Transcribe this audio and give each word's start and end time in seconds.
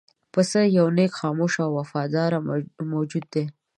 پسه 0.33 0.59
یو 0.77 0.87
نېک، 0.97 1.11
خاموش 1.19 1.53
او 1.63 1.69
وفادار 1.79 2.31
موجود 2.93 3.25
دی. 3.33 3.43